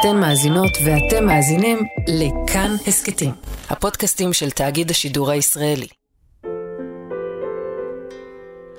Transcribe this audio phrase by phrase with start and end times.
[0.00, 3.30] אתן מאזינות ואתם מאזינים לכאן הסכתים,
[3.70, 5.86] הפודקאסטים של תאגיד השידור הישראלי.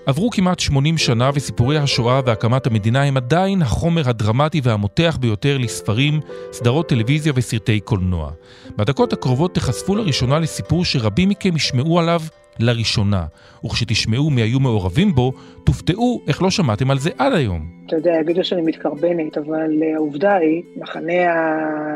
[0.06, 6.20] עברו כמעט 80 שנה וסיפורי השואה והקמת המדינה הם עדיין החומר הדרמטי והמותח ביותר לספרים,
[6.52, 8.32] סדרות טלוויזיה וסרטי קולנוע.
[8.78, 12.22] בדקות הקרובות תחשפו לראשונה לסיפור שרבים מכם ישמעו עליו
[12.60, 13.26] לראשונה,
[13.66, 15.34] וכשתשמעו מי היו מעורבים בו,
[15.64, 17.80] תופתעו איך לא שמעתם על זה עד היום.
[17.88, 21.14] אתה יודע, יגידו שאני מתקרבנת, אבל אה, העובדה היא, מחנה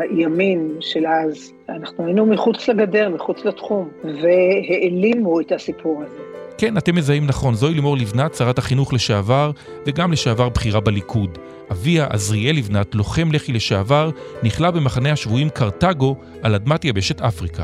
[0.01, 6.17] הימין של אז, אנחנו היינו מחוץ לגדר, מחוץ לתחום, והעלימו את הסיפור הזה.
[6.57, 9.51] כן, אתם מזהים נכון, זוהי לימור לבנת, שרת החינוך לשעבר,
[9.85, 11.37] וגם לשעבר בכירה בליכוד.
[11.71, 14.09] אביה, עזריאל לבנת, לוחם לח"י לשעבר,
[14.43, 17.63] נכלא במחנה השבויים קרתגו על אדמת יבשת אפריקה.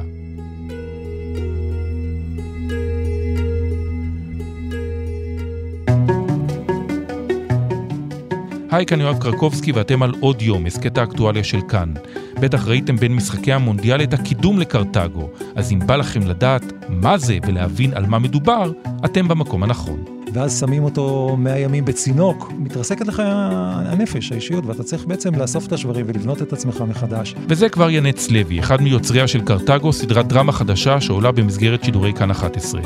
[8.71, 11.93] היי, כאן יואב קרקובסקי ואתם על עוד יום, הסכת האקטואליה של כאן.
[12.39, 17.37] בטח ראיתם בין משחקי המונדיאל את הקידום לקרתגו, אז אם בא לכם לדעת מה זה
[17.47, 18.71] ולהבין על מה מדובר,
[19.05, 20.03] אתם במקום הנכון.
[20.33, 25.73] ואז שמים אותו 100 ימים בצינוק, מתרסקת לך הנפש, האישיות, ואתה צריך בעצם לאסוף את
[25.73, 27.35] השברים ולבנות את עצמך מחדש.
[27.47, 32.31] וזה כבר ינץ לוי, אחד מיוצריה של קרתגו, סדרת דרמה חדשה שעולה במסגרת שידורי כאן
[32.31, 32.81] 11.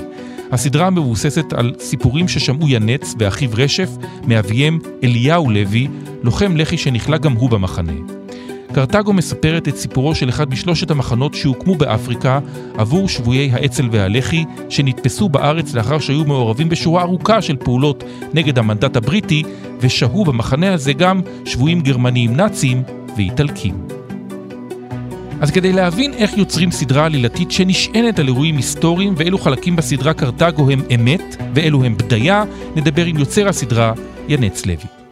[0.51, 3.89] הסדרה מבוססת על סיפורים ששמעו ינץ ואחיו רשף
[4.27, 5.87] מאביהם אליהו לוי,
[6.23, 7.93] לוחם לח"י שנכלא גם הוא במחנה.
[8.73, 12.39] קרתגו מספרת את סיפורו של אחד משלושת המחנות שהוקמו באפריקה
[12.77, 18.95] עבור שבויי האצ"ל והלח"י שנתפסו בארץ לאחר שהיו מעורבים בשורה ארוכה של פעולות נגד המנדט
[18.95, 19.43] הבריטי
[19.79, 22.83] ושהו במחנה הזה גם שבויים גרמניים נאצים
[23.17, 24.02] ואיטלקים.
[25.43, 30.69] אז כדי להבין איך יוצרים סדרה עלילתית שנשענת על אירועים היסטוריים ואילו חלקים בסדרה קרתגו
[30.69, 32.43] הם אמת ואילו הם בדיה,
[32.75, 33.93] נדבר עם יוצר הסדרה
[34.27, 35.02] ינץ לוי.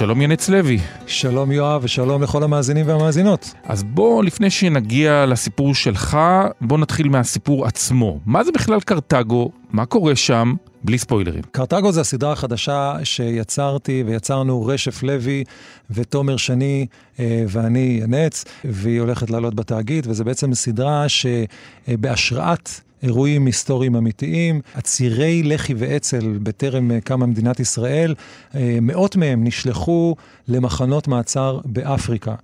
[0.00, 0.78] שלום ינץ לוי.
[1.06, 3.54] שלום יואב ושלום לכל המאזינים והמאזינות.
[3.64, 6.18] אז בוא, לפני שנגיע לסיפור שלך,
[6.60, 8.18] בוא נתחיל מהסיפור עצמו.
[8.26, 9.50] מה זה בכלל קרתגו?
[9.72, 10.54] מה קורה שם?
[10.84, 11.42] בלי ספוילרים.
[11.52, 15.44] קרתגו זה הסדרה החדשה שיצרתי ויצרנו רשף לוי
[15.90, 16.86] ותומר שני
[17.18, 22.70] אה, ואני ינץ, והיא הולכת לעלות בתאגיד, וזה בעצם סדרה שבהשראת...
[23.02, 24.60] אירועים היסטוריים אמיתיים.
[24.74, 28.14] עצירי לח"י ואצ"ל בטרם אה, קמה מדינת ישראל,
[28.54, 30.16] אה, מאות מהם נשלחו
[30.48, 32.34] למחנות מעצר באפריקה.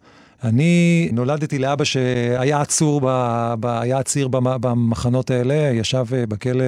[0.45, 3.07] אני נולדתי לאבא שהיה עצור, ב,
[3.61, 6.65] ב, היה עציר במחנות האלה, ישב אה, בכלא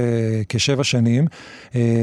[0.49, 1.27] כשבע שנים,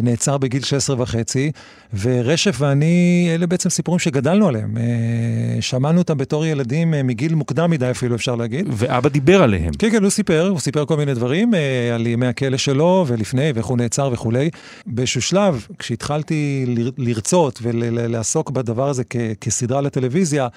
[0.03, 1.52] נעצר בגיל 16 וחצי,
[2.00, 4.78] ורשף ואני, אלה בעצם סיפורים שגדלנו עליהם.
[4.78, 8.66] אה, שמענו אותם בתור ילדים מגיל מוקדם מדי אפילו, אפשר להגיד.
[8.72, 9.73] ואבא דיבר עליהם.
[9.79, 11.53] כן, כן, הוא סיפר, הוא סיפר כל מיני דברים
[11.94, 14.50] על ימי הכלא שלו ולפני, ואיך הוא נעצר וכולי.
[14.85, 16.66] באיזשהו שלב, כשהתחלתי
[16.97, 19.03] לרצות ולעסוק בדבר הזה
[19.41, 20.47] כסדרה לטלוויזיה,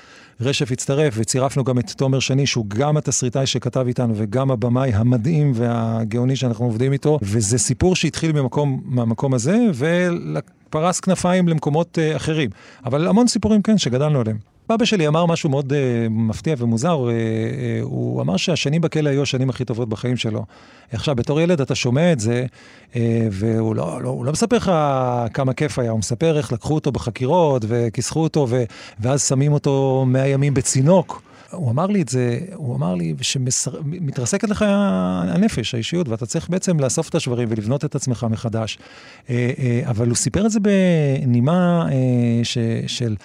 [0.41, 5.53] רשף הצטרף, וצירפנו גם את תומר שני, שהוא גם התסריטאי שכתב איתנו וגם הבמאי המדהים
[5.55, 9.57] והגאוני שאנחנו עובדים איתו, וזה סיפור שהתחיל ממקום, מהמקום הזה,
[10.69, 12.51] ופרס כנפיים למקומות uh, אחרים.
[12.85, 14.37] אבל המון סיפורים, כן, שגדלנו עליהם.
[14.75, 15.75] אבא שלי אמר משהו מאוד uh,
[16.11, 20.45] מפתיע ומוזר, uh, uh, הוא אמר שהשנים בכלא היו השנים הכי טובות בחיים שלו.
[20.93, 22.47] עכשיו, בתור ילד אתה שומע את זה,
[22.93, 22.97] uh,
[23.31, 24.73] והוא לא, לא, לא מספר לך
[25.35, 28.65] כמה כיף היה, הוא מספר איך לקחו אותו בחקירות וכיסחו אותו, ו,
[29.01, 31.28] ואז שמים אותו 100 ימים בצינוק.
[31.51, 36.81] הוא אמר לי את זה, הוא אמר לי שמתרסקת לך הנפש, האישיות, ואתה צריך בעצם
[36.81, 38.79] לאסוף את השברים ולבנות את עצמך מחדש.
[39.85, 41.87] אבל הוא סיפר את זה בנימה
[42.43, 43.17] ש, של...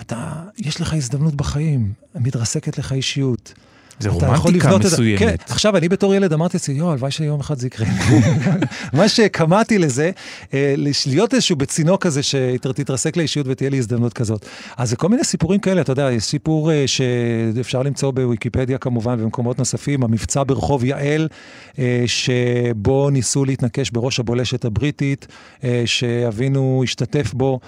[0.00, 3.54] אתה, יש לך הזדמנות בחיים, מתרסקת לך אישיות.
[4.02, 5.18] זה רומנטיקה מסוימת.
[5.18, 7.86] כן, עכשיו, אני בתור ילד אמרתי לעצמי, יואו, הלוואי שיום אחד זה יקרה.
[8.92, 10.10] מה שקמאתי לזה,
[10.54, 10.74] אה,
[11.06, 14.46] להיות איזשהו בצינוק כזה שתתרסק לאישיות ותהיה לי הזדמנות כזאת.
[14.76, 19.16] אז זה כל מיני סיפורים כאלה, אתה יודע, יש סיפור אה, שאפשר למצוא בוויקיפדיה כמובן
[19.20, 21.28] ובמקומות נוספים, המבצע ברחוב יעל,
[21.78, 25.26] אה, שבו ניסו להתנקש בראש הבולשת הבריטית,
[25.84, 27.60] שאבינו השתתף בו,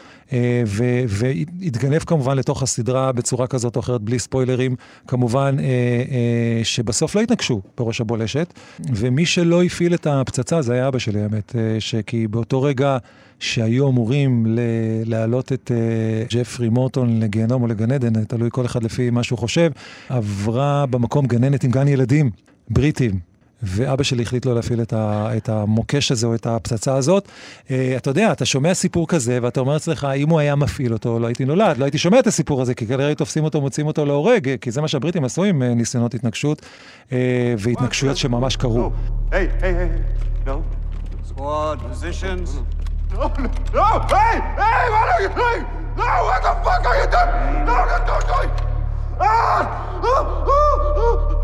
[1.09, 4.76] והתגנב כמובן לתוך הסדרה בצורה כזאת או אחרת, בלי ספוילרים,
[5.09, 5.56] כמובן.
[5.59, 11.23] אה, שבסוף לא התנגשו בראש הבולשת, ומי שלא הפעיל את הפצצה זה היה אבא שלי,
[11.23, 12.99] האמת, אה, שכי באותו רגע
[13.38, 14.47] שהיו אמורים
[15.05, 19.38] להעלות את אה, ג'פרי מורטון לגיהנום או לגן עדן, תלוי כל אחד לפי מה שהוא
[19.38, 19.70] חושב,
[20.09, 22.31] עברה במקום גננת עם גן ילדים,
[22.70, 23.34] בריטים.
[23.62, 27.29] ואבא שלי החליט לא להפעיל את, ה, את המוקש הזה או את הפצצה הזאת.
[27.67, 31.19] Uh, אתה יודע, אתה שומע סיפור כזה, ואתה אומר אצלך, אם הוא היה מפעיל אותו,
[31.19, 34.05] לא הייתי נולד, לא הייתי שומע את הסיפור הזה, כי כנראה תופסים אותו, מוצאים אותו
[34.05, 36.62] להורג, כי זה מה שהבריטים עשו עם אה, ניסיונות התנגשות,
[37.09, 37.12] uh,
[37.59, 38.91] והתנגשויות שממש קרו.
[39.31, 39.89] היי, היי, היי,
[40.47, 40.61] לא.
[41.29, 42.50] Squad positions.
[43.12, 43.87] No, no, no!
[44.15, 44.37] Hey!
[44.61, 44.85] Hey!
[44.95, 45.62] What are you doing?
[45.97, 46.11] No!
[46.29, 47.65] What the fuck are you doing?
[47.69, 48.39] No, no, no, no!
[49.21, 50.00] Ah!
[50.03, 51.44] Oh, oh, oh.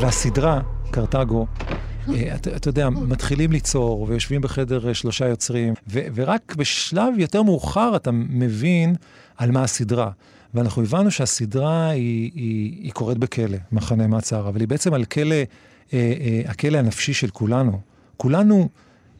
[0.00, 1.46] והסדרה, קרתגו,
[2.08, 7.96] אה, אתה, יודע, מתחילים ליצור ויושבים בחדר אה, שלושה יוצרים, ו, ורק בשלב יותר מאוחר
[7.96, 8.94] אתה מבין
[9.36, 10.10] על מה הסדרה.
[10.54, 15.34] ואנחנו הבנו שהסדרה היא, היא, היא קורית בכלא, מחנה מעצר, אבל היא בעצם על כלא,
[15.34, 15.44] אה,
[15.92, 17.80] אה, הכלא הנפשי של כולנו.
[18.16, 18.68] כולנו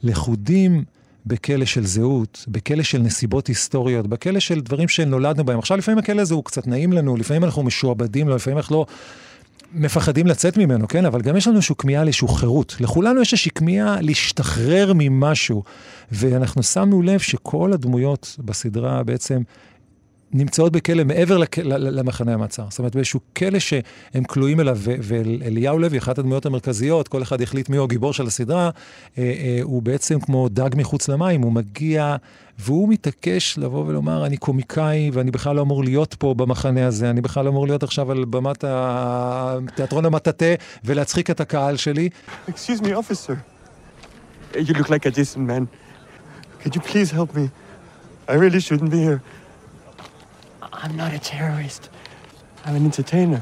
[0.03, 0.85] לכודים
[1.26, 5.58] בכלא של זהות, בכלא של נסיבות היסטוריות, בכלא של דברים שנולדנו בהם.
[5.58, 8.86] עכשיו, לפעמים הכלא הזה הוא קצת נעים לנו, לפעמים אנחנו משועבדים לו, לפעמים אנחנו לא
[9.74, 11.04] מפחדים לצאת ממנו, כן?
[11.06, 12.76] אבל גם יש לנו איזושהי כמיהה לאיזושהי חירות.
[12.80, 15.62] לכולנו יש איזושהי כמיהה להשתחרר ממשהו.
[16.12, 19.42] ואנחנו שמנו לב שכל הדמויות בסדרה בעצם
[20.32, 21.38] נמצאות בכלא מעבר.
[21.64, 22.64] למחנה המעצר.
[22.70, 24.79] זאת אומרת, באיזשהו כלא שהם כלואים אליו.
[24.82, 28.70] ואליהו לוי, אחת הדמויות המרכזיות, כל אחד החליט מי הוא הגיבור של הסדרה,
[29.19, 32.17] אה, אה, הוא בעצם כמו דג מחוץ למים, הוא מגיע,
[32.58, 37.20] והוא מתעקש לבוא ולומר, אני קומיקאי, ואני בכלל לא אמור להיות פה במחנה הזה, אני
[37.20, 38.64] בכלל לא אמור להיות עכשיו על במת
[39.75, 40.46] תיאטרון המטאטה
[40.84, 42.08] ולהצחיק את הקהל שלי.
[42.49, 43.34] Excuse me, officer.
[44.55, 45.67] You look like a decent man.
[46.62, 47.50] Could you please help me?
[48.29, 49.20] I really shouldn't be here.
[50.82, 51.88] I'm not a terrorist.
[52.64, 53.38] I'm an entertainer.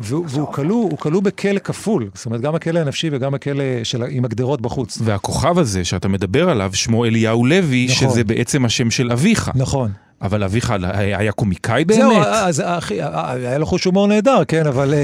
[0.00, 4.24] והוא כלוא, הוא כלוא בכלא כפול, זאת אומרת, גם הכלא הנפשי וגם הכלא של, עם
[4.24, 4.98] הגדרות בחוץ.
[5.02, 8.08] והכוכב הזה שאתה מדבר עליו, שמו אליהו לוי, נכון.
[8.08, 9.50] שזה בעצם השם של אביך.
[9.54, 9.92] נכון.
[10.22, 12.00] אבל אביך היה קומיקאי באמת?
[12.00, 14.94] זהו, אז אחי, היה לו חוש הומור נהדר, כן, אבל,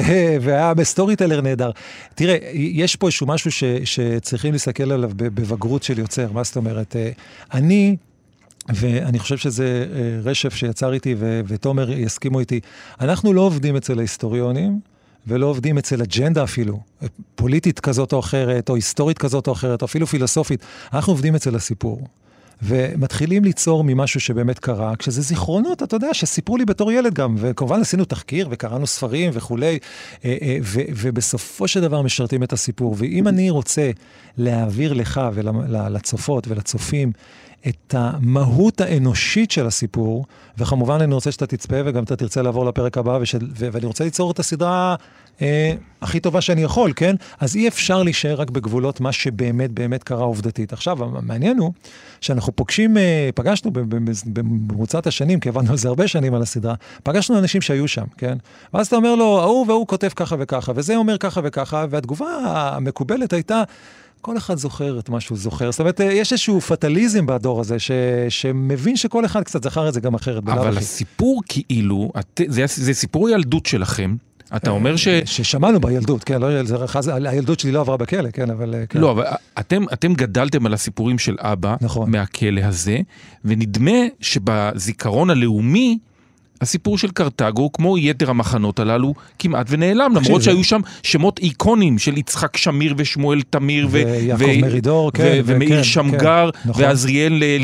[0.41, 1.71] והיה ב storyteller נהדר.
[2.15, 6.97] תראה, יש פה איזשהו משהו ש, שצריכים להסתכל עליו בבגרות של יוצר, מה זאת אומרת?
[7.55, 7.97] אני
[8.69, 12.61] ואני חושב שזה אה, רשף שיצר איתי, ו- ותומר יסכימו איתי.
[13.01, 14.81] אנחנו לא עובדים אצל ההיסטוריונים,
[15.27, 16.81] ולא עובדים אצל אג'נדה אפילו,
[17.35, 20.61] פוליטית כזאת או אחרת, או היסטורית כזאת או אחרת, או אפילו פילוסופית.
[20.93, 22.09] אנחנו עובדים אצל הסיפור.
[22.63, 27.81] ומתחילים ליצור ממשהו שבאמת קרה, כשזה זיכרונות, אתה יודע, שסיפרו לי בתור ילד גם, וכמובן
[27.81, 29.79] עשינו תחקיר וקראנו ספרים וכולי,
[30.25, 32.95] אה, אה, ובסופו של דבר משרתים את הסיפור.
[32.99, 33.91] ואם אני רוצה
[34.39, 37.13] להעביר לך ולצופות ולצופים
[37.69, 40.25] את המהות האנושית של הסיפור,
[40.59, 44.05] וכמובן אני רוצה שאתה תצפה וגם אתה תרצה לעבור לפרק הבא, ושל, ו, ואני רוצה
[44.05, 44.97] ליצור את הסדרה
[45.43, 47.17] אה, הכי טובה שאני יכול, כן?
[47.41, 50.73] אז אי אפשר להישאר רק בגבולות מה שבאמת באמת קרה עובדתית.
[50.73, 51.73] עכשיו, המעניין הוא
[52.21, 53.71] שאנחנו פוגשים, אה, פגשנו
[54.27, 58.39] במרוצת השנים, כי עבדנו על זה הרבה שנים על הסדרה, פגשנו אנשים שהיו שם, כן?
[58.75, 63.33] ואז אתה אומר לו, ההוא והוא כותב ככה וככה, וזה אומר ככה וככה, והתגובה המקובלת
[63.33, 63.63] הייתה,
[64.23, 65.71] כל אחד זוכר את מה שהוא זוכר.
[65.71, 67.91] זאת אומרת, יש איזשהו פטליזם בדור הזה, ש,
[68.29, 70.43] שמבין שכל אחד קצת זכר את זה גם אחרת.
[70.49, 74.17] אבל הסיפור כאילו, את, זה, זה סיפור ילדות שלכם.
[74.57, 75.09] אתה אה, אומר ש...
[75.09, 78.75] ששמענו בילדות, כן, לא, זה, הילדות שלי לא עברה בכלא, כן, אבל...
[78.89, 79.01] כן.
[79.01, 79.25] לא, אבל
[79.59, 82.11] אתם, אתם גדלתם על הסיפורים של אבא, נכון.
[82.11, 82.99] מהכלא הזה,
[83.45, 85.99] ונדמה שבזיכרון הלאומי,
[86.63, 92.19] הסיפור של קרתגו, כמו יתר המחנות הללו, כמעט ונעלם, למרות שהיו שם שמות איקונים של
[92.19, 96.85] יצחק שמיר ושמואל תמיר, ויעקב מרידור, כן, ומאיר כן, שמגר, נכון.
[96.85, 97.57] ועזריאל אה,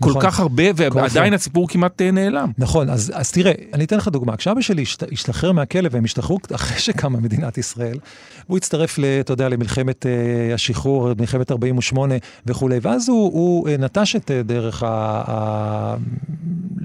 [0.00, 0.12] נכון.
[0.12, 0.20] כל.
[0.20, 2.50] כך הרבה, ועדיין הסיפור כמעט אה, נעלם.
[2.58, 4.36] נכון, אז, אז תראה, אני אתן לך דוגמה.
[4.36, 7.98] כשאבא שלי השתחרר מהכלא, והם השתחררו אחרי שקמה מדינת ישראל,
[8.46, 10.08] הוא הצטרף, אתה יודע, למלחמת uh,
[10.54, 12.14] השחרור, מלחמת 48'
[12.46, 14.82] וכולי, ואז הוא, הוא uh, נטש את דרך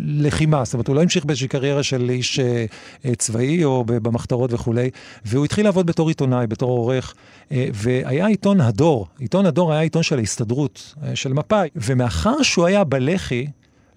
[0.02, 2.40] הלחימה, זאת אומרת, הוא לא המשיך באיזושהי קריירה של איש
[3.18, 4.90] צבאי או במחתרות וכולי,
[5.26, 7.14] והוא התחיל לעבוד בתור עיתונאי, בתור עורך,
[7.74, 9.08] והיה עיתון הדור.
[9.20, 13.48] עיתון הדור היה עיתון של ההסתדרות, uh, של מפא"י, ומאחר שהוא היה בלח"י,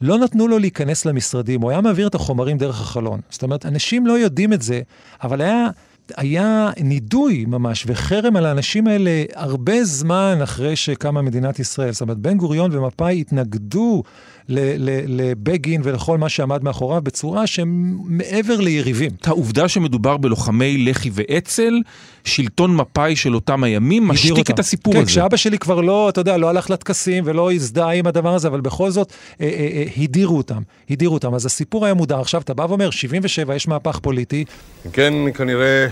[0.01, 3.21] לא נתנו לו להיכנס למשרדים, הוא היה מעביר את החומרים דרך החלון.
[3.31, 4.81] זאת אומרת, אנשים לא יודעים את זה,
[5.23, 5.69] אבל היה
[6.17, 11.93] היה נידוי ממש וחרם על האנשים האלה הרבה זמן אחרי שקמה מדינת ישראל.
[11.93, 14.03] זאת אומרת, בן גוריון ומפא"י התנגדו
[14.49, 19.11] לבגין ולכל מה שעמד מאחוריו בצורה שהם מעבר ליריבים.
[19.21, 21.81] את העובדה שמדובר בלוחמי לח"י ואצ"ל,
[22.25, 24.55] שלטון מפא"י של אותם הימים, משתיק אותם.
[24.55, 25.07] את הסיפור כן, הזה.
[25.07, 28.49] כן, כשאבא שלי כבר לא, אתה יודע, לא הלך לטקסים ולא הזדהה עם הדבר הזה,
[28.49, 31.35] אבל בכל זאת אה, אה, אה, הדירו אותם, הדירו אותם.
[31.35, 32.21] אז הסיפור היה מודר.
[32.21, 34.45] עכשיו, אתה בא ואומר, 77, יש מהפך פוליטי.
[34.93, 35.87] כן, כנראה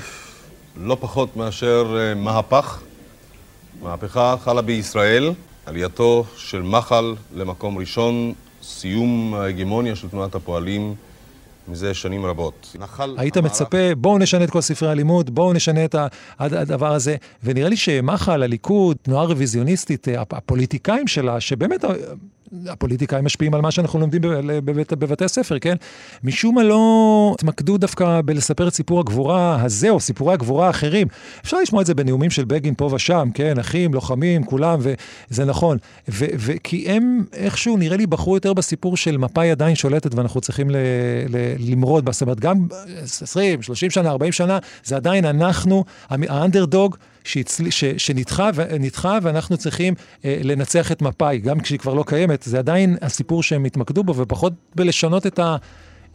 [0.80, 2.80] לא פחות מאשר אה, מהפך.
[3.82, 5.32] מהפכה חלה בישראל,
[5.66, 8.32] עלייתו של מחל למקום ראשון
[8.64, 10.94] סיום ההגמוניה של תנועת הפועלים
[11.68, 12.76] מזה שנים רבות.
[13.16, 13.52] היית המערך...
[13.52, 15.94] מצפה, בואו נשנה את כל ספרי הלימוד, בואו נשנה את
[16.38, 17.16] הדבר הזה.
[17.44, 21.85] ונראה לי שמח"ל, הליכוד, תנועה רוויזיוניסטית, הפוליטיקאים שלה, שבאמת
[22.68, 24.23] הפוליטיקאים משפיעים על מה שאנחנו לומדים
[24.64, 25.75] בבית, בבתי הספר, כן?
[26.25, 31.06] משום מה לא התמקדו דווקא בלספר את סיפור הגבורה הזה, או סיפורי הגבורה האחרים.
[31.44, 33.58] אפשר לשמוע את זה בנאומים של בגין פה ושם, כן?
[33.58, 35.78] אחים, לוחמים, כולם, וזה נכון.
[36.08, 40.70] וכי הם איכשהו, נראה לי, בחרו יותר בסיפור של מפא"י עדיין שולטת, ואנחנו צריכים
[41.58, 42.12] למרוד בה.
[42.12, 42.66] זאת אומרת, גם
[43.02, 46.96] 20, 30 שנה, 40 שנה, זה עדיין אנחנו, האנדרדוג.
[47.25, 47.71] שהצל...
[47.71, 47.85] ש...
[47.85, 52.97] שנדחה, ונדחה ואנחנו צריכים אה, לנצח את מפא"י, גם כשהיא כבר לא קיימת, זה עדיין
[53.02, 55.57] הסיפור שהם התמקדו בו, ופחות בלשנות את, ה...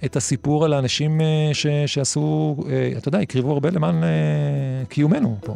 [0.06, 1.68] את הסיפור על האנשים אה, ש...
[1.86, 4.10] שעשו, אה, אתה יודע, הקריבו הרבה למען אה,
[4.89, 5.56] קיומנו פה.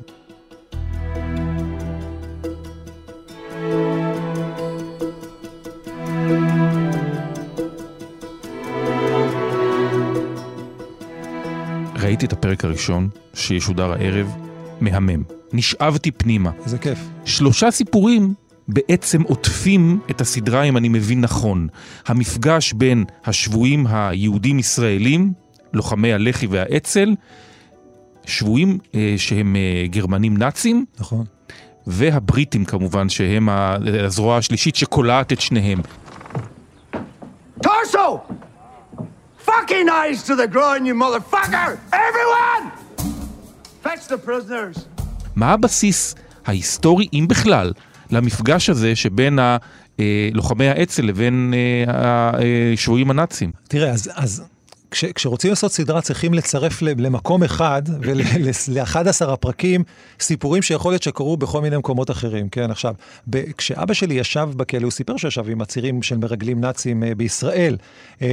[12.00, 14.28] ראיתי את הפרק הראשון שישודר הערב,
[14.82, 15.43] מהמם.
[15.54, 16.52] נשאבתי פנימה.
[16.66, 17.00] איזה כיף.
[17.26, 18.34] שלושה סיפורים
[18.68, 21.68] בעצם עוטפים את הסדרה, אם אני מבין נכון.
[22.08, 25.34] המפגש בין השבויים היהודים-ישראלים,
[25.74, 27.16] לוחמי הלח"י והאצ"ל,
[28.26, 30.86] שבויים אה, שהם אה, גרמנים נאצים.
[31.00, 31.26] נכון.
[31.88, 35.82] והבריטים כמובן, שהם הזרוע השלישית שקולעת את שניהם.
[37.62, 38.20] טורסו!
[39.46, 41.78] Fucking eyes to the groin, you motherfucker!
[41.92, 42.72] Everyone!
[43.84, 44.93] Fetch the prisoners!
[45.36, 47.74] מה הבסיס ההיסטורי, אם בכלל,
[48.12, 49.40] למפגש הזה שבין
[50.34, 51.54] לוחמי האצ"ל לבין
[51.88, 53.52] השבויים הנאצים?
[53.68, 54.44] תראה, אז, אז
[54.94, 59.84] כש, כשרוצים לעשות סדרה צריכים לצרף למקום אחד ול-11 הפרקים
[60.20, 62.72] סיפורים שיכול להיות שקרו בכל מיני מקומות אחרים, כן?
[62.72, 62.94] עכשיו,
[63.30, 67.78] ב, כשאבא שלי ישב בכלא, הוא סיפר שישב עם עצירים של מרגלים נאצים בישראל.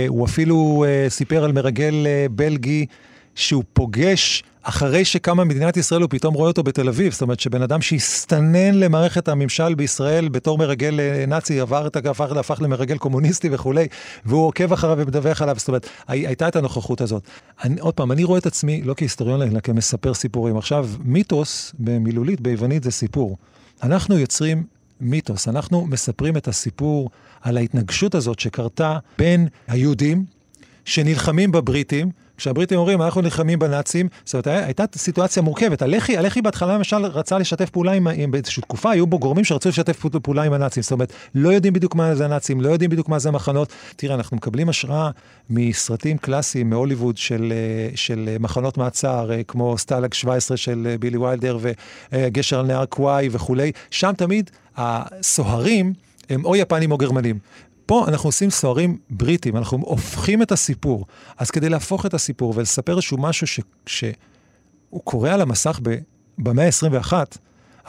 [0.08, 1.94] הוא אפילו סיפר על מרגל
[2.30, 2.86] בלגי
[3.34, 7.12] שהוא פוגש אחרי שקמה מדינת ישראל, הוא פתאום רואה אותו בתל אביב.
[7.12, 12.30] זאת אומרת, שבן אדם שהסתנן למערכת הממשל בישראל בתור מרגל אה, נאצי, עבר את הפך,
[12.30, 13.86] הפך למרגל קומוניסטי וכולי,
[14.24, 15.54] והוא עוקב אחריו ומדווח עליו.
[15.58, 17.22] זאת אומרת, הייתה את הנוכחות הזאת.
[17.64, 20.56] אני, עוד פעם, אני רואה את עצמי לא כהיסטוריון, אלא כמספר סיפורים.
[20.56, 23.36] עכשיו, מיתוס במילולית, ביוונית, זה סיפור.
[23.82, 24.64] אנחנו יוצרים
[25.00, 27.10] מיתוס, אנחנו מספרים את הסיפור
[27.40, 30.24] על ההתנגשות הזאת שקרתה בין היהודים,
[30.84, 32.10] שנלחמים בבריטים,
[32.40, 35.82] כשהבריטים אומרים, אנחנו נלחמים בנאצים, זאת אומרת, הייתה סיטואציה מורכבת.
[35.82, 39.68] הלח"י, הלח"י בהתחלה למשל רצה לשתף פעולה עם, עם באיזושהי תקופה, היו בו גורמים שרצו
[39.68, 40.82] לשתף פעולה עם הנאצים.
[40.82, 43.72] זאת אומרת, לא יודעים בדיוק מה זה הנאצים, לא יודעים בדיוק מה זה המחנות.
[43.96, 45.10] תראה, אנחנו מקבלים השראה
[45.50, 51.16] מסרטים קלאסיים מהוליווד של, אה, של מחנות מעצר, אה, כמו סטלג 17 של אה, בילי
[51.16, 51.58] ויילדר
[52.12, 53.72] וגשר על נהר קוואי וכולי.
[53.90, 55.92] שם תמיד הסוהרים
[56.30, 57.38] הם או יפנים או גרמנים.
[57.90, 61.06] פה אנחנו עושים סוהרים בריטים, אנחנו הופכים את הסיפור.
[61.38, 65.80] אז כדי להפוך את הסיפור ולספר איזשהו משהו ש, שהוא קורה על המסך
[66.38, 67.12] במאה ה-21,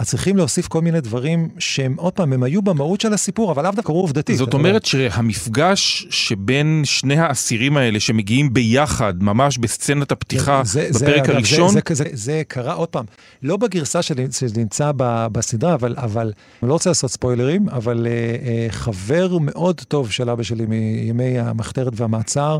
[0.01, 3.63] אז צריכים להוסיף כל מיני דברים שהם, עוד פעם, הם היו במהות של הסיפור, אבל
[3.63, 4.37] לאו דווקא קרו עובדתית.
[4.37, 11.33] זאת אומרת שהמפגש שבין שני האסירים האלה שמגיעים ביחד, ממש בסצנת הפתיחה זה, בפרק זה,
[11.33, 11.69] הראשון...
[11.69, 13.05] זה, זה, זה, זה קרה, עוד פעם,
[13.43, 14.91] לא בגרסה שנמצא
[15.31, 20.29] בסדרה, אבל, אבל, אני לא רוצה לעשות ספוילרים, אבל uh, uh, חבר מאוד טוב של
[20.29, 22.59] אבא שלי מימי המחתרת והמעצר,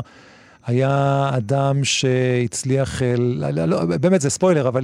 [0.66, 4.82] היה אדם שהצליח, אה, לא, לא, לא, באמת זה ספוילר, אבל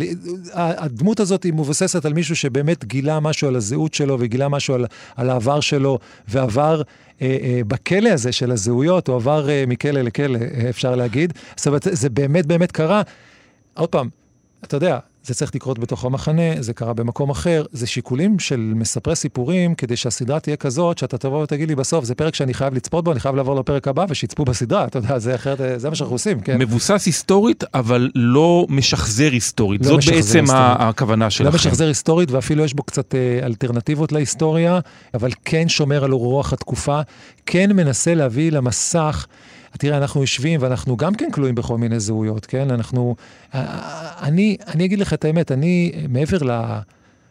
[0.53, 4.87] הדמות הזאת היא מבוססת על מישהו שבאמת גילה משהו על הזהות שלו וגילה משהו על,
[5.17, 6.83] על העבר שלו, ועבר
[7.23, 10.39] אה, אה, בכלא הזה של הזהויות, הוא עבר מכלא לכלא,
[10.71, 11.33] אפשר להגיד.
[11.57, 13.03] זאת אומרת, זה באמת באמת קרה.
[13.75, 14.09] עוד פעם,
[14.65, 19.17] אתה יודע, זה צריך לקרות בתוך המחנה, זה קרה במקום אחר, זה שיקולים של מספרי
[19.17, 23.05] סיפורים, כדי שהסדרה תהיה כזאת, שאתה תבוא ותגיד לי בסוף, זה פרק שאני חייב לצפות
[23.05, 26.15] בו, אני חייב לעבור לפרק הבא, ושיצפו בסדרה, אתה יודע, זה אחרת, זה מה שאנחנו
[26.15, 26.59] עושים, כן.
[26.59, 30.51] מבוסס היסטורית, אבל לא משחזר היסטורית, לא זאת בעצם היסטורית.
[30.79, 31.51] הכוונה שלכם.
[31.51, 34.81] לא משחזר היסטורית, ואפילו יש בו קצת אה, אלטרנטיבות להיסטוריה,
[35.15, 37.01] אבל כן שומר על רוח התקופה,
[37.47, 39.27] כן מנסה להביא למסך
[39.73, 42.71] תראה, אנחנו יושבים ואנחנו גם כן כלואים בכל מיני זהויות, כן?
[42.71, 43.17] אנחנו...
[44.23, 46.79] אני, אני אגיד לך את האמת, אני, מעבר ל...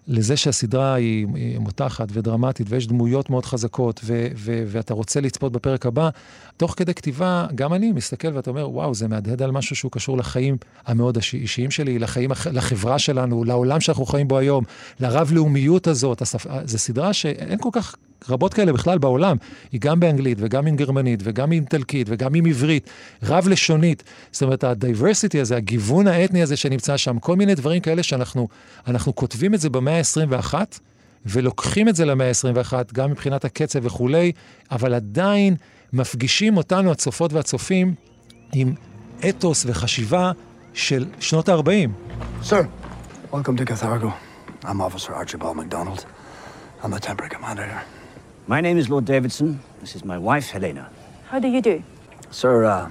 [0.07, 5.51] לזה שהסדרה היא, היא מותחת ודרמטית ויש דמויות מאוד חזקות ו, ו, ואתה רוצה לצפות
[5.51, 6.09] בפרק הבא,
[6.57, 10.17] תוך כדי כתיבה, גם אני מסתכל ואתה אומר, וואו, זה מהדהד על משהו שהוא קשור
[10.17, 14.63] לחיים המאוד אישיים שלי, לחיים, לחברה שלנו, לעולם שאנחנו חיים בו היום,
[14.99, 16.21] לרב-לאומיות הזאת.
[16.21, 16.45] הספ...
[16.65, 17.95] זו סדרה שאין כל כך
[18.29, 19.37] רבות כאלה בכלל בעולם,
[19.71, 22.89] היא גם באנגלית וגם עם גרמנית וגם עם איטלקית וגם עם עברית,
[23.23, 24.03] רב-לשונית.
[24.31, 28.47] זאת אומרת, הדייברסיטי הזה, הגיוון האתני הזה שנמצא שם, כל מיני דברים כאלה שאנחנו
[29.15, 30.53] כותבים את זה במאה ה-21,
[31.25, 34.31] ולוקחים את זה למאה ה-21, גם מבחינת הקצב וכולי,
[34.71, 35.55] אבל עדיין
[35.93, 37.93] מפגישים אותנו, הצופות והצופים,
[38.53, 38.73] עם
[39.29, 40.31] אתוס וחשיבה
[40.73, 41.89] של שנות ה-40.
[42.43, 42.67] Sir,
[43.31, 44.13] welcome to Cathargo.
[44.63, 46.05] I'm Officer Archibald McDonald.
[46.83, 47.96] I'm the temporary commander here.
[48.49, 49.59] My name is Lord Davidson.
[49.81, 50.89] This is my wife, Helena.
[51.25, 51.83] How do you do?
[52.31, 52.89] Sir, uh,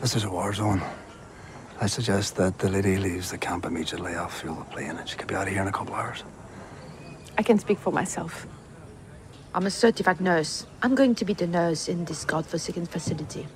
[0.00, 0.82] this is a war zone.
[1.80, 4.16] I suggest that the lady leaves the camp immediately.
[4.16, 6.24] I'll fuel the plane and she could be out of here in a couple hours.
[7.38, 8.44] I can speak for myself.
[9.54, 10.66] I'm a certified nurse.
[10.82, 13.46] I'm going to be the nurse in this godforsaken facility.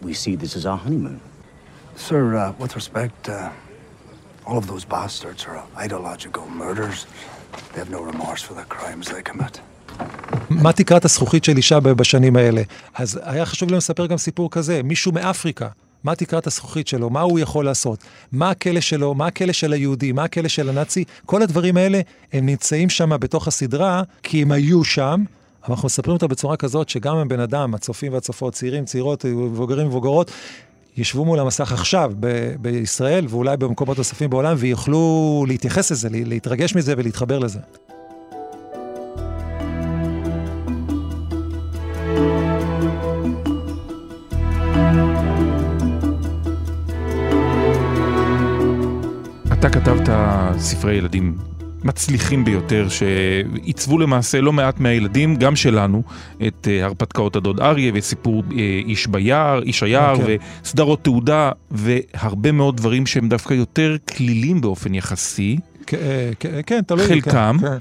[0.00, 1.20] We see this as our honeymoon.
[1.96, 3.50] Sir, uh, with respect, uh,
[4.46, 7.08] all of those bastards are ideological murders.
[7.72, 9.60] They have no remorse for the crimes they commit.
[10.50, 12.62] מה תקרת הזכוכית של אישה בשנים האלה?
[12.94, 15.68] אז היה חשוב לי לספר גם סיפור כזה, מישהו מאפריקה,
[16.04, 20.12] מה תקרת הזכוכית שלו, מה הוא יכול לעשות, מה הכלא שלו, מה הכלא של היהודי,
[20.12, 22.00] מה הכלא של הנאצי, כל הדברים האלה,
[22.32, 25.24] הם נמצאים שם בתוך הסדרה, כי הם היו שם,
[25.64, 29.86] אבל אנחנו מספרים אותה בצורה כזאת שגם אם בן אדם, הצופים והצופות, צעירים, צעירות, מבוגרים
[29.86, 30.30] ומבוגרות,
[30.96, 36.94] ישבו מול המסך עכשיו ב- בישראל ואולי במקומות נוספים בעולם ויוכלו להתייחס לזה, להתרגש מזה
[36.96, 37.58] ולהתחבר לזה.
[49.68, 50.08] אתה כתבת
[50.58, 51.38] ספרי ילדים
[51.84, 56.02] מצליחים ביותר, שעיצבו למעשה לא מעט מהילדים, גם שלנו,
[56.46, 58.52] את uh, הרפתקאות הדוד אריה וסיפור uh,
[58.86, 60.20] איש ביער, איש היער, okay.
[60.20, 60.38] אוקיי.
[60.62, 65.58] וסדרות תעודה, והרבה מאוד דברים שהם דווקא יותר כלילים באופן יחסי.
[65.86, 65.98] כן,
[66.66, 67.06] כן, תלוי.
[67.06, 67.56] חלקם.
[67.60, 67.76] כן, כן.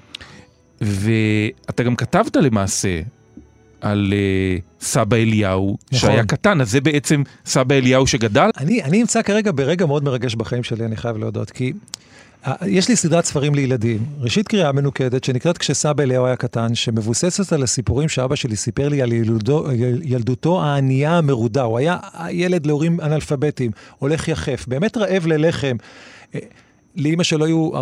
[0.81, 3.01] ואתה גם כתבת למעשה
[3.81, 6.09] על uh, סבא אליהו, נכון.
[6.09, 8.49] שהיה קטן, אז זה בעצם סבא אליהו שגדל?
[8.57, 11.73] אני, אני נמצא כרגע ברגע מאוד מרגש בחיים שלי, אני חייב להודות, כי
[12.45, 17.53] uh, יש לי סדרת ספרים לילדים, ראשית קריאה מנוקדת, שנקראת כשסבא אליהו היה קטן, שמבוססת
[17.53, 19.65] על הסיפורים שאבא שלי סיפר לי על ילדו,
[20.03, 21.61] ילדותו הענייה המרודה.
[21.61, 21.97] הוא היה
[22.29, 25.77] ילד להורים אנאלפביתים, הולך יחף, באמת רעב ללחם.
[26.97, 27.79] לאימא שלו היו 14-16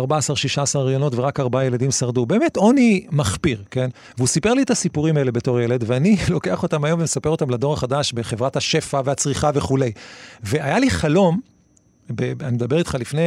[0.74, 2.26] הריונות ורק ארבעה ילדים שרדו.
[2.26, 3.88] באמת עוני מחפיר, כן?
[4.16, 7.72] והוא סיפר לי את הסיפורים האלה בתור ילד, ואני לוקח אותם היום ומספר אותם לדור
[7.72, 9.92] החדש בחברת השפע והצריכה וכולי.
[10.42, 11.40] והיה לי חלום,
[12.20, 13.20] אני מדבר איתך לפני,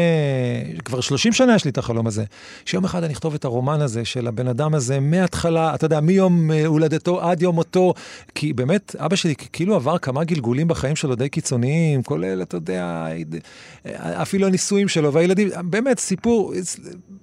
[0.86, 2.24] כבר 30 שנה יש לי את החלום הזה,
[2.65, 6.51] שיום אחד אני אכתוב את הרומן הזה של הבן אדם הזה מההתחלה, אתה יודע, מיום
[6.51, 7.93] אה, הולדתו עד יום מותו,
[8.36, 13.07] כי באמת, אבא שלי כאילו עבר כמה גלגולים בחיים שלו די קיצוניים, כולל, אתה יודע,
[13.96, 16.53] אפילו הנישואים שלו והילדים, באמת, סיפור,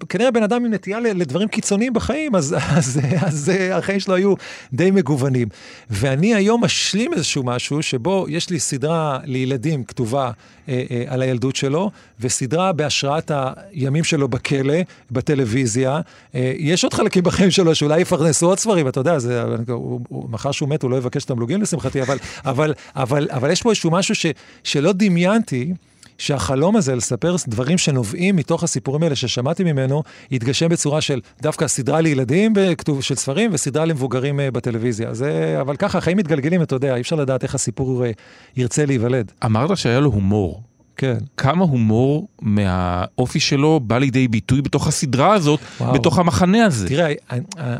[0.09, 4.35] כנראה בן אדם עם נטייה לדברים קיצוניים בחיים, אז, אז, אז, אז החיים שלו היו
[4.73, 5.49] די מגוונים.
[5.90, 10.31] ואני היום משלים איזשהו משהו שבו יש לי סדרה לילדים כתובה
[10.69, 13.31] אה, אה, על הילדות שלו, וסדרה בהשראת
[13.73, 14.75] הימים שלו בכלא,
[15.11, 16.01] בטלוויזיה.
[16.35, 20.31] אה, יש עוד חלקים בחיים שלו שאולי יפרנסו עוד ספרים, אתה יודע, זה, הוא, הוא,
[20.31, 23.91] מחר שהוא מת הוא לא יבקש תמלוגים לשמחתי, אבל, אבל, אבל, אבל יש פה איזשהו
[23.91, 24.27] משהו ש,
[24.65, 25.73] שלא דמיינתי.
[26.19, 32.01] שהחלום הזה לספר דברים שנובעים מתוך הסיפורים האלה ששמעתי ממנו, יתגשם בצורה של דווקא סדרה
[32.01, 35.15] לילדים בכתוב של ספרים וסדרה למבוגרים אה, בטלוויזיה.
[35.15, 38.11] זה, אבל ככה, החיים מתגלגלים, אתה יודע, אי אפשר לדעת איך הסיפור אה,
[38.57, 39.33] ירצה להיוולד.
[39.45, 40.63] אמרת שהיה לו הומור.
[40.97, 41.17] כן.
[41.37, 45.93] כמה הומור מהאופי שלו בא לידי ביטוי בתוך הסדרה הזאת, וואו.
[45.93, 46.89] בתוך המחנה הזה.
[46.89, 47.77] תראה, אני, אה,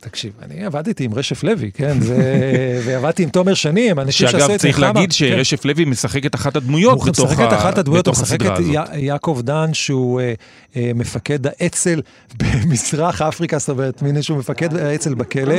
[0.00, 2.16] תקשיב, אני עבדתי עם רשף לוי, כן, זה,
[2.86, 5.68] ועבדתי עם תומר שני, הם אנשים שעשו את זה שאגב, צריך להגיד שרשף כן.
[5.68, 7.38] לוי משחק את אחת הדמויות בתוך, הסדרה הזאת.
[7.38, 8.52] הוא משחק את אחת הדמויות, הוא משחק את
[8.94, 10.34] יעקב דן, שהוא אה,
[10.76, 12.00] אה, מפקד האצ"ל
[12.38, 15.56] במזרח אפריקה, זאת אומרת, מין איזשהו מפקד האצ"ל בכלא.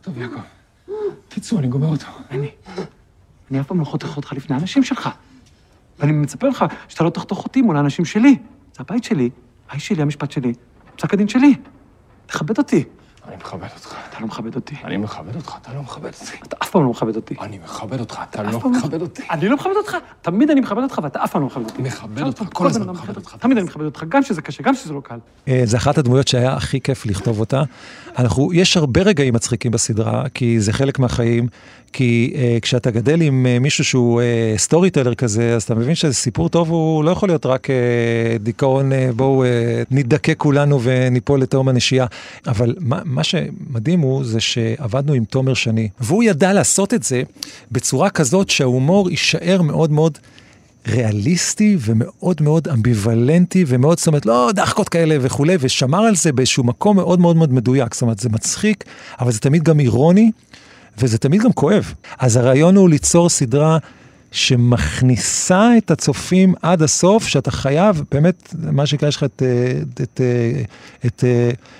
[0.00, 0.40] טוב, יעקב,
[1.28, 2.06] קיצור, אני גומר אותו.
[2.30, 2.48] אני,
[3.50, 5.08] אני אף פעם לא חותך אותך לפני האנשים שלך.
[6.00, 8.36] ואני מצפה לך שאתה לא תחתוך אותי מול האנשים שלי.
[8.72, 9.30] זה הבית שלי,
[9.68, 10.52] האיש שלי, המשפט שלי,
[10.96, 11.54] פסק הדין שלי.
[12.26, 12.84] תכבד אותי.
[13.28, 13.94] אני מכבד אותך.
[14.10, 14.74] אתה לא מכבד אותי.
[14.84, 16.36] אני מכבד אותך, אתה לא מכבד אותי.
[16.42, 17.34] אתה אף פעם לא מכבד אותי.
[17.40, 19.22] אני מכבד אותך, אתה לא מכבד אותי.
[19.30, 19.96] אני לא מכבד אותך.
[20.22, 21.82] תמיד אני מכבד אותך ואתה אף פעם לא מכבד אותי.
[21.82, 23.36] מכבד אותך, כל הזמן מכבד אותך.
[23.36, 25.18] תמיד אני מכבד אותך, גם כשזה קשה, גם כשזה לא קל.
[25.48, 27.62] אה, זה אחת הדמויות שהיה הכי כיף לכתוב אותה.
[28.18, 31.48] אנחנו, יש הרבה רגעים מצחיקים בסדרה, כי זה חלק מהחיים.
[31.92, 34.22] כי uh, כשאתה גדל עם uh, מישהו שהוא
[34.56, 37.72] סטורי uh, טלר כזה, אז אתה מבין שסיפור טוב הוא לא יכול להיות רק uh,
[38.42, 39.46] דיכאון, uh, בואו uh,
[39.90, 42.06] נדכא כולנו וניפול לתהום הנשייה.
[42.46, 47.22] אבל מה, מה שמדהים הוא, זה שעבדנו עם תומר שני, והוא ידע לעשות את זה
[47.72, 50.18] בצורה כזאת שההומור יישאר מאוד מאוד...
[50.88, 56.64] ריאליסטי ומאוד מאוד אמביוולנטי ומאוד, זאת אומרת, לא דחקות כאלה וכולי, ושמר על זה באיזשהו
[56.64, 57.94] מקום מאוד מאוד מאוד מדויק.
[57.94, 58.84] זאת אומרת, זה מצחיק,
[59.20, 60.30] אבל זה תמיד גם אירוני,
[60.98, 61.94] וזה תמיד גם כואב.
[62.18, 63.78] אז הרעיון הוא ליצור סדרה
[64.32, 69.42] שמכניסה את הצופים עד הסוף, שאתה חייב, באמת, מה שנקרא, יש לך את,
[69.92, 70.20] את, את,
[71.06, 71.24] את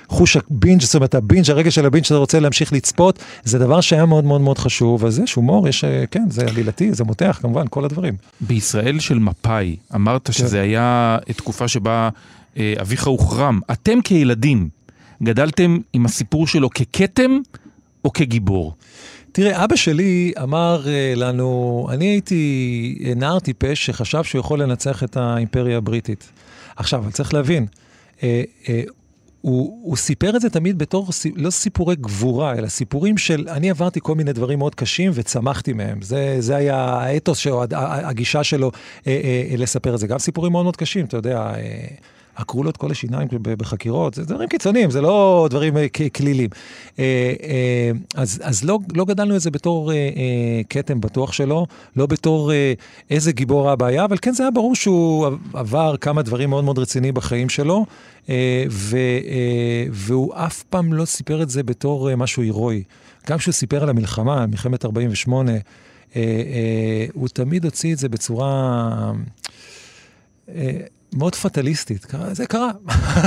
[0.08, 3.18] חוש ה binge, זאת אומרת, ה binge, הרגע של ה binge שאתה רוצה להמשיך לצפות,
[3.44, 7.04] זה דבר שהיה מאוד מאוד מאוד חשוב, אז יש הומור, יש, כן, זה עלילתי, זה
[7.04, 8.14] מותח, כמובן, כל הדברים.
[8.40, 10.32] בישראל של מפא"י, אמרת כן.
[10.32, 12.08] שזה היה תקופה שבה
[12.56, 13.60] אה, אביך הוחרם.
[13.72, 14.68] אתם כילדים,
[15.22, 17.30] גדלתם עם הסיפור שלו ככתם?
[18.04, 18.74] או כגיבור?
[19.32, 25.02] תראה, אבא שלי אמר אה, לנו, אני הייתי אה, נער טיפש שחשב שהוא יכול לנצח
[25.02, 26.32] את האימפריה הבריטית.
[26.76, 27.66] עכשיו, אבל צריך להבין,
[28.22, 28.42] אה,
[29.40, 34.00] הוא, הוא סיפר את זה תמיד בתור, לא סיפורי גבורה, אלא סיפורים של, אני עברתי
[34.02, 36.02] כל מיני דברים מאוד קשים וצמחתי מהם.
[36.02, 38.70] זה, זה היה האתוס שלו, הגישה שלו
[39.06, 40.06] אה, אה, לספר את זה.
[40.06, 41.86] גם סיפורים מאוד מאוד קשים, אתה יודע, אה,
[42.40, 46.50] עקרו לו את כל השיניים בחקירות, זה דברים קיצוניים, זה לא דברים אה, כלילים.
[46.98, 47.04] אה,
[47.42, 49.92] אה, אז, אז לא, לא גדלנו את זה בתור
[50.70, 52.52] כתם בטוח שלו, לא בתור
[53.10, 56.78] איזה גיבור אבא היה, אבל כן זה היה ברור שהוא עבר כמה דברים מאוד מאוד
[56.78, 57.86] רציניים בחיים שלו,
[58.70, 58.96] ו,
[59.90, 62.82] והוא אף פעם לא סיפר את זה בתור משהו הירואי.
[63.28, 65.52] גם כשהוא סיפר על המלחמה, מלחמת 48',
[67.14, 69.12] הוא תמיד הוציא את זה בצורה...
[71.14, 72.70] מאוד פטליסטית, זה קרה,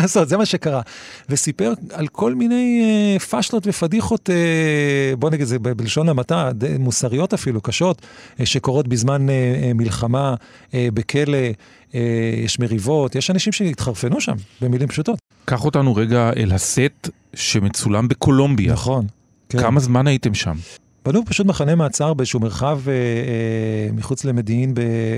[0.30, 0.82] זה מה שקרה.
[1.30, 7.62] וסיפר על כל מיני אה, פשלות ופדיחות, אה, בוא נגיד זה בלשון המעטה, מוסריות אפילו,
[7.62, 8.02] קשות,
[8.40, 10.36] אה, שקורות בזמן אה, אה, מלחמה,
[10.74, 11.38] אה, בכלא,
[11.96, 12.00] אה,
[12.46, 15.20] יש מריבות, יש אנשים שהתחרפנו שם, במילים פשוטות.
[15.46, 18.74] קח אותנו רגע אל הסט שמצולם בקולומביה.
[18.74, 19.06] נכון.
[19.50, 19.60] כן.
[19.60, 20.56] כמה זמן הייתם שם?
[21.06, 24.74] בנו פשוט מחנה מעצר באיזשהו מרחב אה, אה, מחוץ למדיעין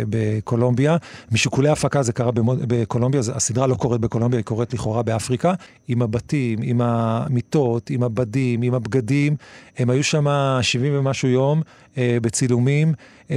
[0.10, 0.98] בקולומביה.
[1.32, 5.54] משיקולי הפקה זה קרה במוד, בקולומביה, הסדרה לא קורית בקולומביה, היא קורית לכאורה באפריקה.
[5.88, 9.36] עם הבתים, עם המיטות, עם הבדים, עם הבגדים.
[9.78, 10.26] הם היו שם
[10.62, 11.62] 70 ומשהו יום
[11.98, 12.93] אה, בצילומים.
[13.32, 13.36] אה,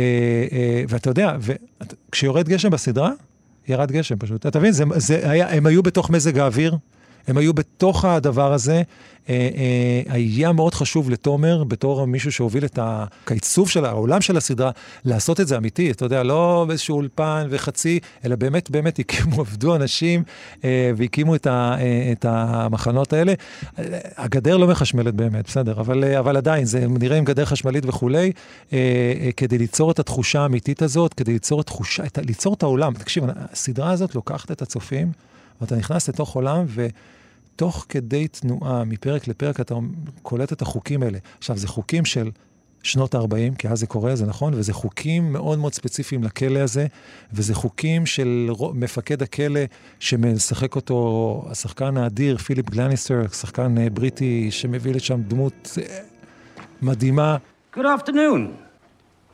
[0.53, 1.37] אה, ואתה יודע,
[2.13, 3.11] כשיורד גשם בסדרה,
[3.69, 4.47] ירד גשם פשוט.
[4.47, 6.77] אתה מבין, זה, זה היה, הם היו בתוך מזג האוויר.
[7.29, 8.83] הם היו בתוך הדבר הזה.
[9.29, 12.79] אה, אה, היה מאוד חשוב לתומר, בתור מישהו שהוביל את
[13.27, 14.71] העיצוב של העולם של הסדרה,
[15.05, 19.77] לעשות את זה אמיתי, אתה יודע, לא באיזשהו אולפן וחצי, אלא באמת, באמת הקימו, עבדו
[19.77, 20.23] אנשים
[20.65, 21.77] אה, והקימו את, ה,
[22.13, 23.35] את המחנות האלה.
[24.17, 28.33] הגדר לא מחשמלת באמת, בסדר, אבל, אבל עדיין, זה נראה עם גדר חשמלית וכולי,
[29.37, 32.95] כדי ליצור את התחושה האמיתית הזאת, כדי ליצור את תחושה, את, ליצור את העולם.
[32.95, 35.13] תקשיב, הסדרה הזאת לוקחת את הצופים,
[35.61, 36.87] ואתה נכנס לתוך עולם, ו...
[37.59, 39.75] תוך כדי תנועה, מפרק לפרק, אתה
[40.23, 41.19] קולט את החוקים האלה.
[41.39, 42.31] עכשיו, זה חוקים של
[42.83, 46.87] שנות ה-40, כי אז זה קורה, זה נכון, וזה חוקים מאוד מאוד ספציפיים לכלא הזה,
[47.33, 49.61] וזה חוקים של מפקד הכלא
[50.01, 55.99] שמשחק אותו השחקן האדיר, פיליפ גלניסטר, שחקן אה, בריטי שמביא לשם דמות אה,
[56.83, 57.37] מדהימה.
[57.75, 58.55] Good afternoon.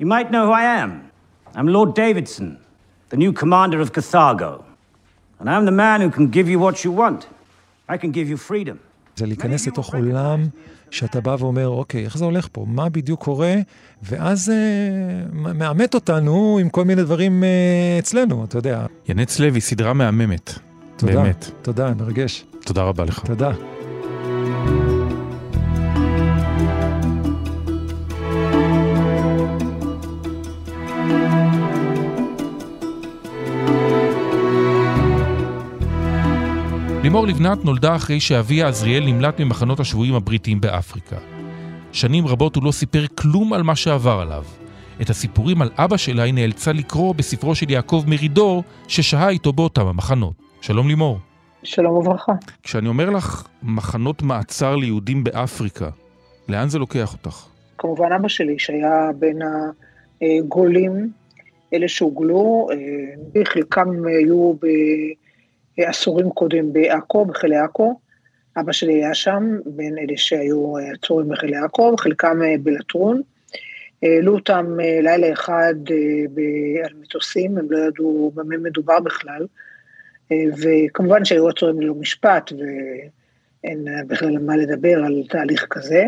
[0.00, 0.90] You might know who I am.
[1.54, 2.58] I'm Lord Davidson,
[3.10, 4.64] the new commander of Carthago.
[5.40, 7.26] And I'm the man who can give you what you want.
[7.90, 8.76] I can give you freedom.
[9.16, 10.46] זה להיכנס לתוך עולם
[10.90, 12.64] שאתה בא ואומר, אוקיי, איך זה הולך פה?
[12.68, 13.54] מה בדיוק קורה?
[14.02, 18.86] ואז אה, מאמת אותנו עם כל מיני דברים אה, אצלנו, אתה יודע.
[19.08, 20.58] ינץ לוי, סדרה מהממת.
[20.96, 21.50] תודה, באמת.
[21.62, 22.44] תודה, מרגש.
[22.64, 23.22] תודה רבה לך.
[23.26, 23.52] תודה.
[37.14, 41.16] לימור לבנת נולדה אחרי שאביה עזריאל נמלט ממחנות השבויים הבריטיים באפריקה.
[41.92, 44.44] שנים רבות הוא לא סיפר כלום על מה שעבר עליו.
[45.02, 49.86] את הסיפורים על אבא שלה היא נאלצה לקרוא בספרו של יעקב מרידור, ששהה איתו באותם
[49.86, 50.32] המחנות.
[50.60, 51.18] שלום לימור.
[51.62, 52.32] שלום וברכה.
[52.62, 55.90] כשאני אומר לך מחנות מעצר ליהודים באפריקה,
[56.48, 57.46] לאן זה לוקח אותך?
[57.78, 59.38] כמובן אבא שלי, שהיה בין
[60.22, 61.10] הגולים,
[61.74, 62.68] אלה שהוגלו,
[63.36, 64.66] אה, חלקם היו ב...
[65.78, 68.00] עשורים קודם בעכו, בחילי עכו.
[68.60, 73.22] אבא שלי היה שם, בין אלה שהיו עצורים בחילי עכו, חלקם אה, בלטרון.
[74.02, 79.46] העלו אותם אה, לילה אחד אה, על מטוסים, הם לא ידעו במה מדובר בכלל,
[80.32, 86.04] וכמובן שהיו עצורים ללא משפט, ואין בכלל מה לדבר על תהליך כזה.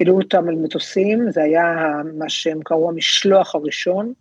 [0.00, 4.12] העלו אותם על מטוסים, זה היה מה שהם קראו המשלוח הראשון,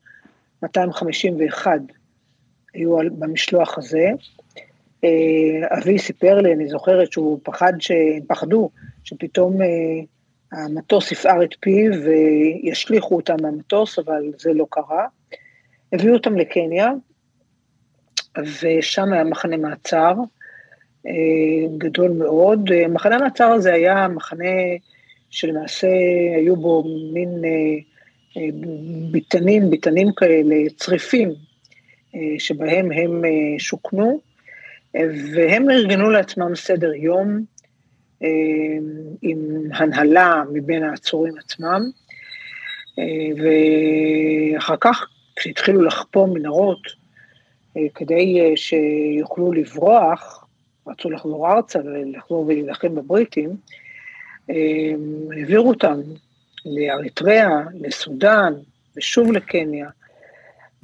[0.64, 1.82] 251
[2.74, 4.10] היו במשלוח הזה.
[5.04, 8.70] אה, אבי סיפר לי, אני זוכרת שהוא פחד, שהם פחדו
[9.04, 9.68] שפתאום אה,
[10.52, 15.08] המטוס יפער את פיו וישליכו אותם מהמטוס, אבל זה לא קרה.
[15.94, 16.92] הביאו אותם לקניה,
[18.62, 20.14] ושם היה מחנה מעצר
[21.08, 22.70] אה, גדול מאוד.
[22.90, 24.46] מחנה המעצר הזה היה מחנה
[25.30, 25.88] שלמעשה
[26.36, 26.84] היו בו
[27.14, 27.30] מין
[29.12, 31.30] ביתנים, ביתנים כאלה, צריפים,
[32.38, 33.24] שבהם הם
[33.58, 34.29] שוכנו.
[34.94, 37.46] והם ארגנו לעצמם סדר יום
[38.24, 38.28] אה,
[39.22, 39.40] עם
[39.74, 41.82] הנהלה מבין העצורים עצמם,
[43.00, 43.04] אה,
[44.56, 46.88] ואחר כך, כשהתחילו לחפור מנהרות
[47.78, 50.46] אה, כדי שיוכלו לברוח,
[50.88, 53.50] רצו לחזור ארצה ולחזור ולהילחם בבריטים,
[55.32, 56.02] העבירו אותם
[56.66, 58.54] לאריתריאה, לסודאן,
[58.98, 59.90] ושוב לקניה.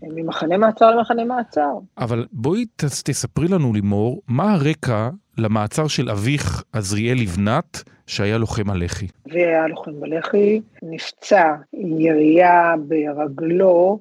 [0.02, 1.72] ממחנה מעצר למחנה מעצר.
[1.98, 9.08] אבל בואי תספרי לנו, לימור, מה הרקע למעצר של אביך עזריאל לבנת, שהיה לוחם הלח"י?
[9.30, 14.00] אבי היה לוחם בלח"י, נפצע ירייה ברגלו,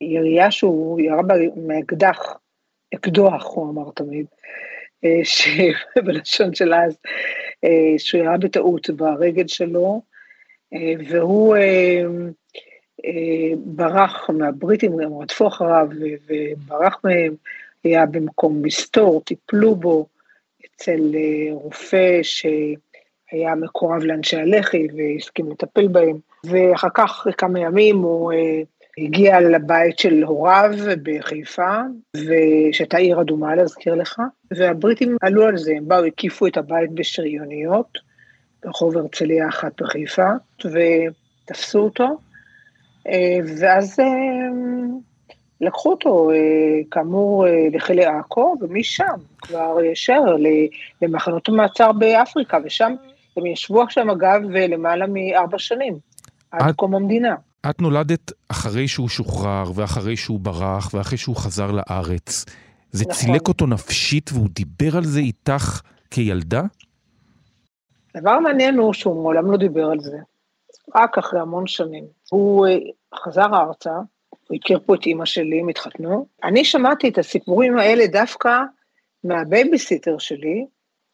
[0.00, 1.20] ירייה שהוא ירה
[1.56, 2.36] מאקדח,
[2.94, 4.26] אקדוח, הוא אמר תמיד,
[5.04, 5.20] אה,
[6.04, 6.98] בלשון של אז,
[7.64, 10.02] אה, שהוא ירה בטעות ברגל שלו,
[10.74, 11.56] אה, והוא
[13.56, 15.88] ברח מהבריטים, הם רדפו אחריו
[16.28, 17.34] וברח מהם,
[17.84, 20.06] היה במקום מסתור, טיפלו בו
[20.66, 21.00] אצל
[21.50, 28.32] רופא שהיה מקורב לאנשי הלח"י והסכים לטפל בהם, ואחר כך כמה ימים הוא
[28.98, 30.70] הגיע לבית של הוריו
[31.02, 31.80] בחיפה,
[32.72, 37.98] שהייתה עיר אדומה להזכיר לך, והבריטים עלו על זה, הם באו, הקיפו את הבית בשריוניות,
[38.64, 40.28] ברחוב הרצליה אחת בחיפה,
[40.64, 42.25] ותפסו אותו, אה,
[43.60, 44.06] ואז אה,
[45.60, 46.36] לקחו אותו, אה,
[46.90, 49.04] כאמור, לחיל עכו, ומשם
[49.38, 50.20] כבר ישר
[51.02, 52.94] למחנות המעצר באפריקה, ושם
[53.36, 55.98] הם ישבו עכשיו, אגב, למעלה מארבע שנים,
[56.50, 57.34] עד קום המדינה.
[57.70, 62.44] את נולדת אחרי שהוא שוחרר, ואחרי שהוא ברח, ואחרי שהוא חזר לארץ.
[62.92, 63.14] זה נכון.
[63.14, 66.62] צילק אותו נפשית והוא דיבר על זה איתך כילדה?
[68.14, 70.16] הדבר מעניין הוא שהוא מעולם לא דיבר על זה,
[70.94, 72.04] רק אחרי המון שנים.
[72.30, 72.78] הוא אה,
[73.14, 73.94] חזר ארצה,
[74.48, 76.26] הוא הכיר פה את אימא שלי, הם התחתנו.
[76.44, 78.62] אני שמעתי את הסיפורים האלה דווקא
[79.24, 80.66] מהבייביסיטר שלי,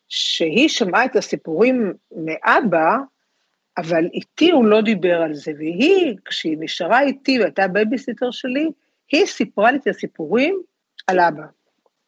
[0.08, 2.96] שהיא שמעה את הסיפורים מאבא,
[3.78, 8.70] אבל איתי הוא לא דיבר על זה, והיא, כשהיא נשארה איתי והייתה הבייביסיטר שלי,
[9.12, 10.62] היא סיפרה לי את הסיפורים
[11.06, 11.42] על אבא.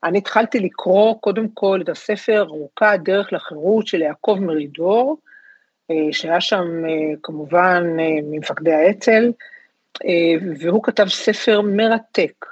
[0.04, 5.18] אני התחלתי לקרוא קודם כל את הספר ארוכה הדרך לחירות של יעקב מרידור,
[6.12, 9.32] שהיה שם אה, כמובן אה, ממפקדי האצ"ל,
[10.60, 12.46] והוא כתב ספר מרתק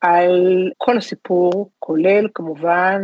[0.00, 3.02] על כל הסיפור, כולל כמובן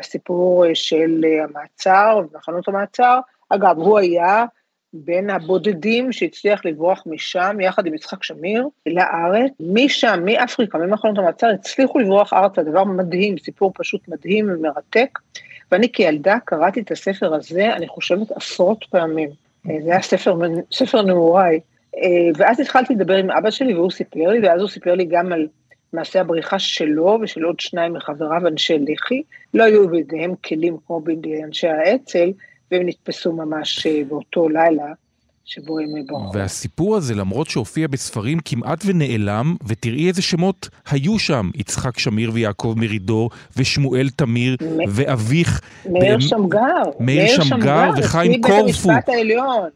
[0.00, 4.44] הסיפור של המעצר ומחנות המעצר, אגב, הוא היה
[4.92, 9.52] בין הבודדים שהצליח לברוח משם, יחד עם יצחק שמיר, לארץ.
[9.60, 15.18] משם, מאפריקה, ממחנות המעצר, הצליחו לברוח ארצה, דבר מדהים, סיפור פשוט מדהים ומרתק.
[15.72, 19.28] ואני כילדה קראתי את הספר הזה, אני חושבת עשרות פעמים.
[19.64, 20.38] זה היה ספר,
[20.72, 21.60] ספר נעוריי.
[22.36, 25.46] ואז התחלתי לדבר עם אבא שלי והוא סיפר לי, ואז הוא סיפר לי גם על
[25.92, 29.22] מעשה הבריחה שלו ושל עוד שניים מחבריו, אנשי לח"י.
[29.54, 32.32] לא היו בידיהם כלים כמו בידי אנשי האצ"ל,
[32.70, 34.86] והם נתפסו ממש אה, באותו לילה.
[35.46, 36.30] שבו הם ברחו.
[36.34, 42.74] והסיפור הזה, למרות שהופיע בספרים, כמעט ונעלם, ותראי איזה שמות היו שם, יצחק שמיר ויעקב
[42.76, 44.64] מרידור, ושמואל תמיר, מ...
[44.88, 45.60] ואביך.
[45.90, 46.82] מאיר שמגר.
[47.00, 48.90] מאיר שמגר וחיים קורפו.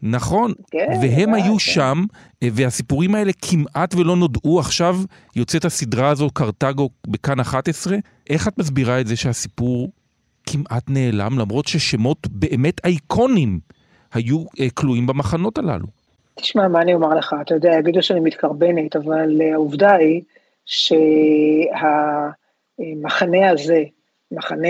[0.01, 1.59] נכון, כן, והם היו כן.
[1.59, 2.05] שם,
[2.43, 4.59] אה, והסיפורים האלה כמעט ולא נודעו.
[4.59, 4.97] עכשיו
[5.35, 7.97] יוצאת הסדרה הזו, קרתגו, בכאן 11.
[8.29, 9.89] איך את מסבירה את זה שהסיפור
[10.45, 13.59] כמעט נעלם, למרות ששמות באמת אייקונים
[14.13, 15.87] היו אה, כלואים במחנות הללו.
[16.35, 17.35] תשמע, מה אני אומר לך?
[17.41, 20.21] אתה יודע, יגידו שאני מתקרבנת, אבל אה, העובדה היא
[20.65, 21.89] שהמחנה
[23.49, 23.83] הזה,
[24.31, 24.67] מחנה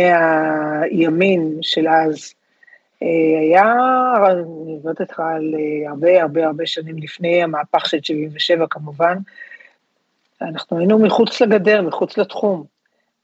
[0.82, 2.34] הימין של אז,
[3.04, 3.08] אה,
[3.42, 3.74] היה,
[4.32, 5.56] אני מדברת איתך על
[5.88, 9.18] הרבה הרבה הרבה שנים לפני המהפך של 77 כמובן,
[10.42, 12.64] אנחנו היינו מחוץ לגדר, מחוץ לתחום,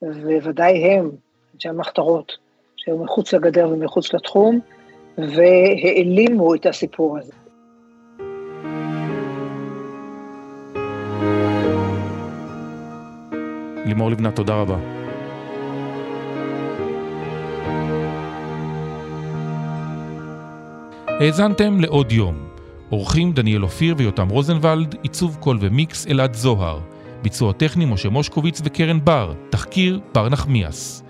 [0.02, 1.10] וודאי הם,
[1.56, 2.38] אנשי המחתרות,
[2.76, 4.60] שהיו מחוץ לגדר ומחוץ לתחום,
[5.18, 7.34] והעלימו את הסיפור הזה.
[13.86, 14.78] לימור לבנת, תודה רבה.
[21.08, 22.48] האזנתם לעוד יום.
[22.92, 26.80] אורחים דניאל אופיר ויותם רוזנבלד, עיצוב קול ומיקס אלעד זוהר.
[27.22, 31.04] ביצוע טכני משה מושקוביץ וקרן בר, תחקיר בר נחמיאס.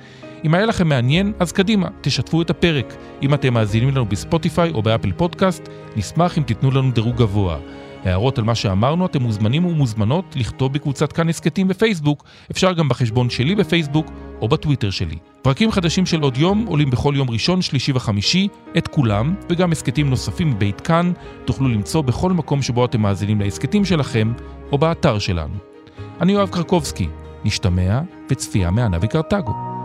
[0.45, 2.95] אם היה לכם מעניין, אז קדימה, תשתפו את הפרק.
[3.21, 7.57] אם אתם מאזינים לנו בספוטיפיי או באפל פודקאסט, נשמח אם תיתנו לנו דירוג גבוה.
[8.05, 13.29] הערות על מה שאמרנו, אתם מוזמנים ומוזמנות לכתוב בקבוצת כאן הסכתים בפייסבוק, אפשר גם בחשבון
[13.29, 15.17] שלי בפייסבוק או בטוויטר שלי.
[15.41, 18.47] פרקים חדשים של עוד יום עולים בכל יום ראשון, שלישי וחמישי,
[18.77, 21.11] את כולם, וגם הסכתים נוספים מבית כאן,
[21.45, 24.33] תוכלו למצוא בכל מקום שבו אתם מאזינים להסכתים שלכם,
[24.71, 25.55] או באתר שלנו.
[26.21, 27.07] אני יואב קרקובסקי,
[27.45, 29.76] נשתמע וצפייה מענה וקרתגו.